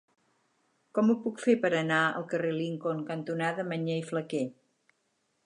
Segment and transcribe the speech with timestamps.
[0.97, 4.45] Com ho puc fer per anar al carrer Lincoln cantonada Mañé i Flaquer?